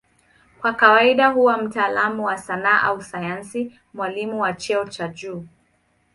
[0.61, 5.45] Kwa kawaida huwa mtaalamu wa sanaa au sayansi, mwalimu wa cheo cha juu.